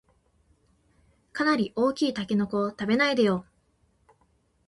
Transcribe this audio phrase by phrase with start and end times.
[1.31, 3.45] かなり大きいタケノコを食べないでよん